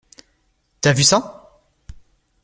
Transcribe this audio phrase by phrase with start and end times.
[0.81, 1.61] T'as vu ça?